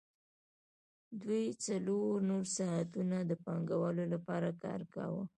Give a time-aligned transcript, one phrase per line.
[1.21, 5.23] دوی څلور نور ساعتونه د پانګوال لپاره کار کاوه